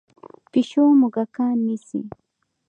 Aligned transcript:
پیشو 0.51 0.83
موږکان 0.99 1.57
نیسي. 1.67 2.01